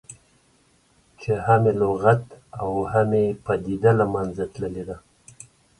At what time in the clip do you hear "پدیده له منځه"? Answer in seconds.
3.45-4.43